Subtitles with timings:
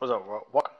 [0.00, 0.28] What's up?
[0.28, 0.72] Welcome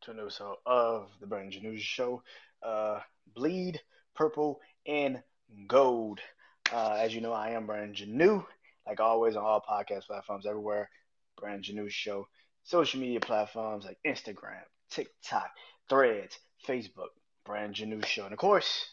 [0.00, 2.22] to a new episode of the Brandon News Show.
[2.62, 3.00] Uh,
[3.34, 3.78] bleed
[4.14, 5.22] purple and
[5.66, 6.20] gold.
[6.72, 8.46] Uh, as you know, I am Brandon Janeau,
[8.86, 10.88] like always on all podcast platforms everywhere.
[11.38, 12.28] Brandon Janeau Show,
[12.62, 15.50] social media platforms like Instagram, TikTok,
[15.90, 17.10] Threads, Facebook,
[17.44, 18.86] Brandon Janeau Show, and of course,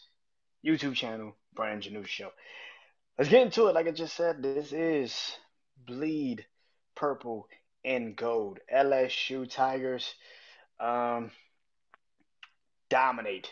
[0.62, 2.28] YouTube channel, Brandon Janeau Show.
[3.16, 3.74] Let's get into it.
[3.74, 5.36] Like I just said, this is
[5.86, 6.44] bleed
[6.94, 7.48] purple
[7.84, 8.58] and gold.
[8.72, 10.14] LSU Tigers
[10.78, 11.30] um,
[12.88, 13.50] dominate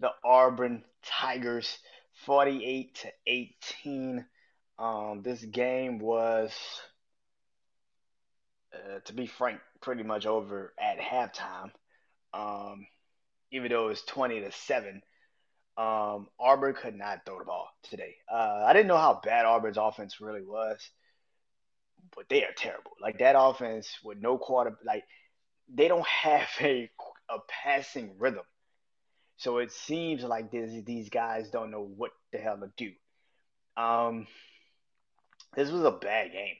[0.00, 1.78] the Auburn Tigers
[2.26, 4.24] 48 to 18.
[4.78, 6.52] Um, this game was,
[8.74, 11.70] uh, to be frank, pretty much over at halftime.
[12.32, 12.86] Um,
[13.52, 15.02] even though it was 20 to 7.
[15.76, 18.16] Um, Auburn could not throw the ball today.
[18.30, 20.78] Uh, I didn't know how bad Auburn's offense really was
[22.14, 22.92] but they are terrible.
[23.00, 25.04] Like that offense with no quarter, like
[25.72, 26.90] they don't have a
[27.28, 28.44] a passing rhythm.
[29.36, 32.92] So it seems like this, these guys don't know what the hell to do.
[33.80, 34.26] Um,
[35.54, 36.56] this was a bad game.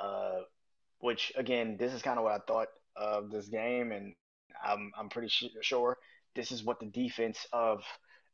[0.00, 0.40] Uh,
[1.00, 4.14] which again, this is kind of what I thought of this game, and
[4.64, 5.98] I'm I'm pretty sure
[6.34, 7.82] this is what the defense of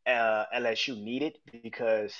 [0.07, 2.15] uh, LSU needed because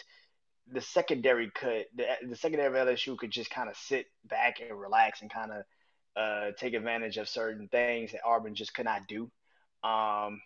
[0.73, 4.79] the secondary could the, the secondary of LSU could just kind of sit back and
[4.79, 5.65] relax and kind of
[6.17, 9.31] uh, take advantage of certain things that Auburn just could not do.
[9.83, 10.41] Um,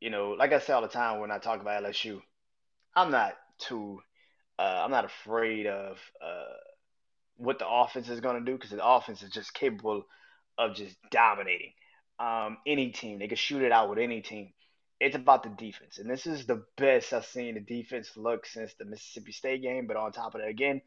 [0.00, 2.20] you know, like I say all the time when I talk about LSU,
[2.94, 4.00] I'm not too,
[4.58, 6.54] uh, I'm not afraid of uh,
[7.36, 10.04] what the offense is going to do because the offense is just capable
[10.58, 11.72] of just dominating
[12.18, 13.18] um, any team.
[13.18, 14.52] They can shoot it out with any team
[15.00, 15.98] it's about the defense.
[15.98, 19.86] And this is the best I've seen the defense look since the Mississippi State game.
[19.86, 20.82] But on top of that, again,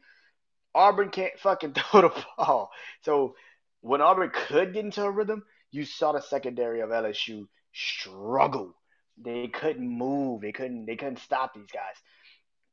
[0.74, 2.70] Auburn can't fucking throw the ball.
[3.02, 3.34] So
[3.80, 8.76] when Auburn could get into a rhythm, you saw the secondary of LSU struggle.
[9.20, 10.42] They couldn't move.
[10.42, 10.86] They couldn't.
[10.86, 11.96] They couldn't stop these guys.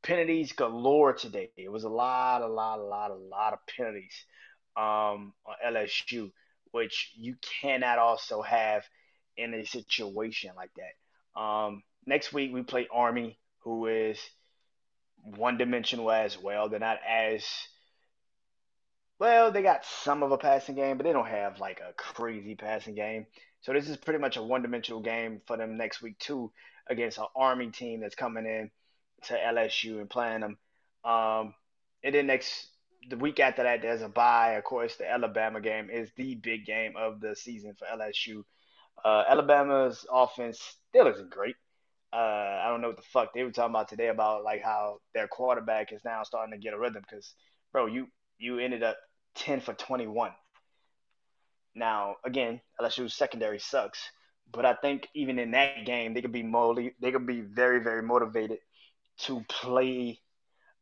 [0.02, 1.50] Penalties galore today.
[1.56, 4.14] It was a lot, a lot, a lot, a lot of penalties
[4.76, 6.30] um, on LSU,
[6.70, 8.84] which you cannot also have
[9.36, 10.94] in a situation like that.
[11.36, 14.18] Um, next week we play Army, who is
[15.22, 16.68] one dimensional as well.
[16.68, 17.44] They're not as
[19.18, 22.56] well, they got some of a passing game, but they don't have like a crazy
[22.56, 23.26] passing game.
[23.60, 26.50] So this is pretty much a one-dimensional game for them next week too,
[26.88, 28.70] against an Army team that's coming in
[29.28, 30.58] to LSU and playing them.
[31.04, 31.54] Um,
[32.02, 32.66] and then next
[33.08, 34.52] the week after that, there's a bye.
[34.52, 38.44] Of course, the Alabama game is the big game of the season for LSU.
[39.04, 41.56] Uh, Alabama's offense still isn't great.
[42.12, 44.98] Uh, I don't know what the fuck they were talking about today about like how
[45.14, 47.34] their quarterback is now starting to get a rhythm because,
[47.72, 48.08] bro, you
[48.38, 48.98] you ended up
[49.34, 50.32] ten for twenty one.
[51.74, 53.98] Now again, LSU's secondary sucks,
[54.52, 57.82] but I think even in that game they could be moldy, they could be very
[57.82, 58.58] very motivated
[59.20, 60.20] to play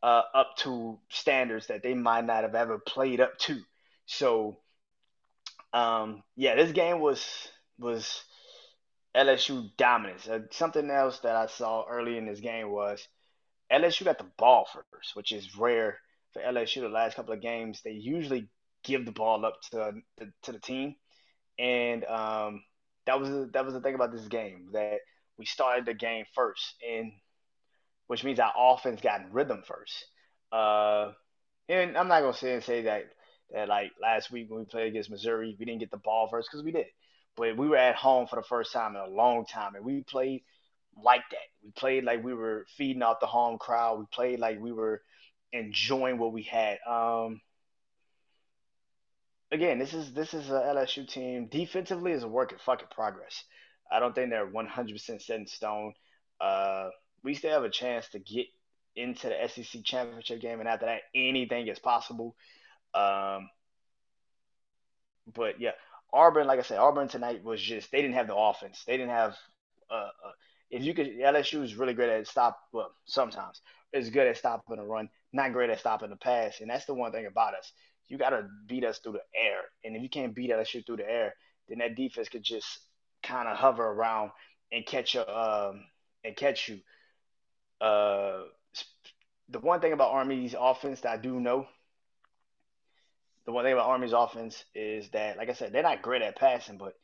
[0.03, 3.61] uh, up to standards that they might not have ever played up to.
[4.07, 4.59] So,
[5.73, 7.25] um, yeah, this game was
[7.79, 8.25] was
[9.17, 10.29] LSU dominance.
[10.29, 13.07] Uh, something else that I saw early in this game was
[13.73, 15.99] LSU got the ball first, which is rare
[16.33, 16.81] for LSU.
[16.83, 18.49] The last couple of games, they usually
[18.85, 19.93] give the ball up to
[20.43, 20.95] to the team,
[21.59, 22.63] and um,
[23.07, 25.01] that was that was the thing about this game that
[25.39, 27.13] we started the game first, and
[28.07, 30.07] which means our offense got in rhythm first.
[30.53, 31.13] Uh,
[31.69, 33.05] and I'm not gonna say and say that
[33.53, 36.49] that like last week when we played against Missouri, we didn't get the ball first
[36.51, 36.87] because we did
[37.41, 40.03] but we were at home for the first time in a long time, and we
[40.03, 40.43] played
[41.03, 41.39] like that.
[41.65, 43.99] We played like we were feeding off the home crowd.
[43.99, 45.01] We played like we were
[45.51, 46.77] enjoying what we had.
[46.87, 47.41] Um,
[49.51, 51.47] again, this is this is a LSU team.
[51.47, 53.43] Defensively, is a work in fucking progress.
[53.91, 55.95] I don't think they're 100% set in stone.
[56.43, 56.91] Uh,
[57.25, 58.49] we still have a chance to get
[58.95, 62.37] into the SEC championship game, and after that, anything is possible.
[62.93, 63.49] Um,
[65.35, 65.73] but yeah,
[66.13, 68.83] Auburn, like I said, Auburn tonight was just they didn't have the offense.
[68.87, 69.37] They didn't have.
[69.91, 70.33] Uh, uh,
[70.71, 72.59] if you could, LSU is really great at stop.
[72.73, 73.61] Well, sometimes
[73.93, 76.95] it's good at stopping the run, not great at stopping the pass, and that's the
[76.95, 77.73] one thing about us.
[78.09, 80.99] You got to beat us through the air, and if you can't beat LSU through
[80.99, 81.35] the air,
[81.69, 82.81] then that defense could just
[83.23, 84.31] kind of hover around
[84.73, 85.85] and catch a Um,
[86.25, 86.81] and catch you.
[87.81, 88.43] Uh,
[89.49, 91.67] the one thing about Army's offense that I do know
[93.47, 96.37] the one thing about Army's offense is that, like I said, they're not great at
[96.37, 96.95] passing, but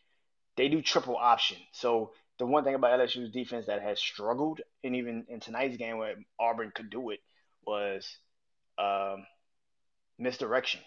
[0.56, 1.56] they do triple option.
[1.72, 5.98] So the one thing about LSU's defense that has struggled, and even in tonight's game
[5.98, 7.20] where Auburn could do it,
[7.66, 8.06] was
[8.78, 9.26] um,
[10.18, 10.80] misdirection.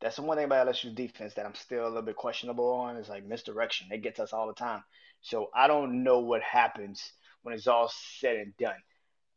[0.00, 2.96] That's the one thing about LSU's defense that I'm still a little bit questionable on
[2.96, 3.88] is like misdirection.
[3.90, 4.82] It gets us all the time.
[5.20, 7.12] So I don't know what happens
[7.42, 7.90] when it's all
[8.20, 8.76] said and done.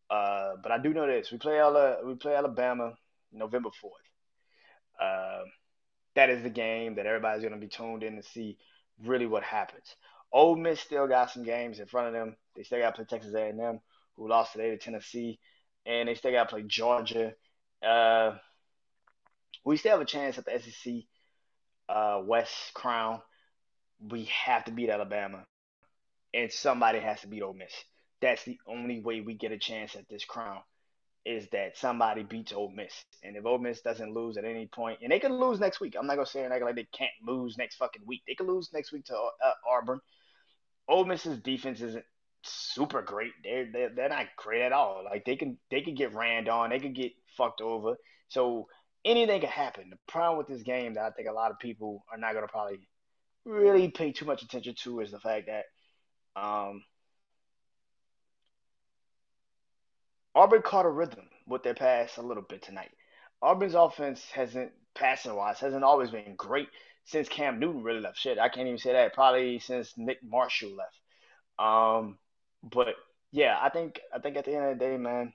[0.09, 1.61] Uh, but I do know this: we play
[2.05, 2.93] we play Alabama
[3.31, 4.01] November fourth.
[5.01, 5.43] Uh,
[6.15, 8.57] that is the game that everybody's going to be tuned in to see
[9.03, 9.95] really what happens.
[10.31, 12.35] Ole Miss still got some games in front of them.
[12.55, 13.79] They still got to play Texas A&M,
[14.15, 15.39] who lost today to Tennessee,
[15.85, 17.33] and they still got to play Georgia.
[17.85, 18.37] Uh,
[19.65, 20.93] we still have a chance at the SEC
[21.89, 23.21] uh, West crown.
[23.99, 25.45] We have to beat Alabama,
[26.33, 27.73] and somebody has to beat Ole Miss.
[28.21, 30.61] That's the only way we get a chance at this crown
[31.25, 32.93] is that somebody beats Ole Miss.
[33.23, 35.95] And if Ole Miss doesn't lose at any point, and they can lose next week,
[35.97, 38.23] I'm not gonna say like they can't lose next fucking week.
[38.27, 39.99] They can lose next week to uh, Auburn.
[40.87, 42.05] Ole Miss's defense isn't
[42.43, 43.31] super great.
[43.43, 45.03] They're, they're they're not great at all.
[45.05, 47.95] Like they can they can get ran on, they could get fucked over.
[48.29, 48.67] So
[49.05, 49.89] anything can happen.
[49.89, 52.47] The problem with this game that I think a lot of people are not gonna
[52.47, 52.87] probably
[53.45, 55.65] really pay too much attention to is the fact that
[56.41, 56.83] um,
[60.33, 62.91] Auburn caught a rhythm with their pass a little bit tonight.
[63.41, 66.67] Auburn's offense hasn't passing wise hasn't always been great
[67.05, 68.17] since Cam Newton really left.
[68.17, 69.13] Shit, I can't even say that.
[69.13, 70.99] Probably since Nick Marshall left.
[71.59, 72.17] Um,
[72.63, 72.95] but
[73.31, 75.33] yeah, I think I think at the end of the day, man,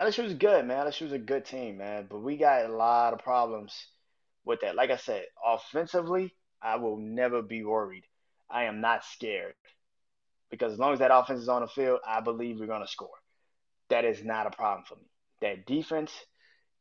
[0.00, 0.86] LSU was good, man.
[0.86, 2.06] LSU was a good team, man.
[2.08, 3.86] But we got a lot of problems
[4.44, 4.76] with that.
[4.76, 8.04] Like I said, offensively, I will never be worried.
[8.50, 9.54] I am not scared
[10.50, 12.88] because as long as that offense is on the field, I believe we're going to
[12.88, 13.08] score.
[13.90, 15.10] That is not a problem for me.
[15.40, 16.12] That defense,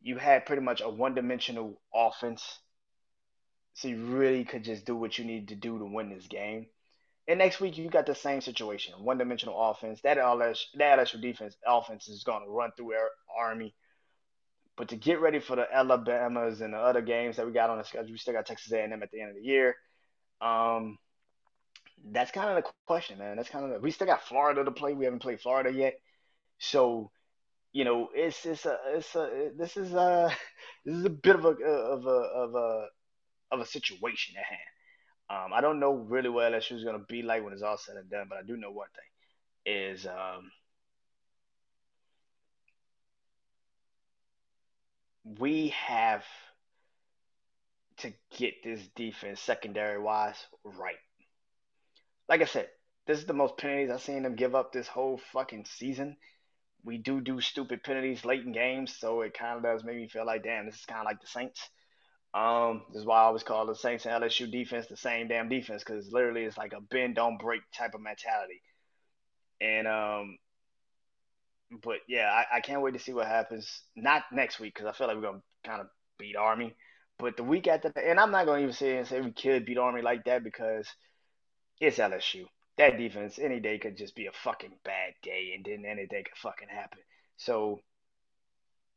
[0.02, 2.60] you had pretty much a one dimensional offense.
[3.74, 6.68] So you really could just do what you need to do to win this game.
[7.28, 10.02] And next week you got the same situation, one dimensional offense.
[10.02, 13.74] That LSU, that LSU defense offense is going to run through our Army.
[14.76, 17.78] But to get ready for the Alabamas and the other games that we got on
[17.78, 19.76] the schedule, we still got Texas A&M at the end of the year.
[20.42, 20.98] Um,
[22.12, 23.38] that's kind of the question, man.
[23.38, 24.94] That's kind of the, we still got Florida to play.
[24.94, 26.00] We haven't played Florida yet,
[26.60, 27.12] so
[27.72, 30.36] you know it's it's a it's a this is a
[30.86, 32.86] this is a bit of a of a of a
[33.52, 34.62] of a situation at hand.
[35.30, 37.78] Um, I don't know really what LSU is going to be like when it's all
[37.78, 40.52] said and done, but I do know one thing is um,
[45.40, 46.26] we have
[47.98, 50.36] to get this defense secondary wise
[50.66, 50.96] right
[52.30, 52.70] like I said,
[53.06, 56.18] this is the most penalties I've seen them give up this whole fucking season.
[56.86, 60.08] We do do stupid penalties late in games, so it kind of does make me
[60.08, 61.70] feel like, damn, this is kind of like the Saints.
[62.34, 65.50] Um, this is why I always call the Saints and LSU defense the same damn
[65.50, 68.62] defense because literally it's like a bend don't break type of mentality.
[69.62, 70.38] And um,
[71.84, 73.84] but yeah, I, I can't wait to see what happens.
[73.96, 75.88] Not next week because I feel like we're gonna kind of
[76.18, 76.76] beat Army,
[77.20, 79.66] but the week after, that, and I'm not gonna even say and say we could
[79.66, 80.88] beat Army like that because
[81.80, 82.46] it's LSU.
[82.78, 86.38] That defense any day could just be a fucking bad day, and then anything could
[86.38, 87.00] fucking happen.
[87.38, 87.82] So,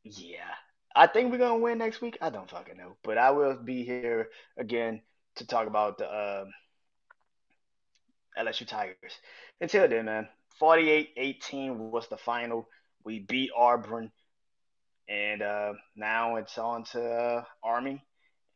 [0.03, 0.53] yeah,
[0.95, 2.17] I think we're gonna win next week.
[2.21, 5.01] I don't fucking know, but I will be here again
[5.35, 6.45] to talk about the uh,
[8.39, 9.13] LSU Tigers.
[9.61, 10.27] Until then, man,
[10.59, 12.67] 48-18 was the final.
[13.03, 14.11] We beat Auburn,
[15.07, 18.03] and uh, now it's on to uh, Army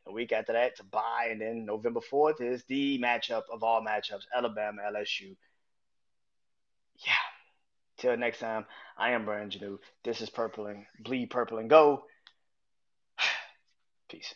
[0.07, 3.81] a week after that to buy, and then November 4th is the matchup of all
[3.81, 5.35] matchups Alabama, LSU.
[7.05, 7.13] Yeah.
[7.97, 8.65] Till next time,
[8.97, 9.77] I am Brian Janeau.
[10.03, 12.05] This is Purple and Bleed Purple and Go.
[14.09, 14.33] Peace.